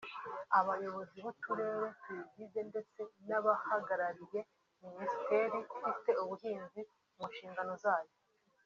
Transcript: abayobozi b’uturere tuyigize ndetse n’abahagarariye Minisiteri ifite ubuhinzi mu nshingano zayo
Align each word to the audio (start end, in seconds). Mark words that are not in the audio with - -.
abayobozi 0.59 1.15
b’uturere 1.23 1.87
tuyigize 2.01 2.59
ndetse 2.69 2.99
n’abahagarariye 3.27 4.39
Minisiteri 4.83 5.59
ifite 5.89 6.11
ubuhinzi 6.23 6.81
mu 7.17 7.25
nshingano 7.31 7.73
zayo 7.83 8.13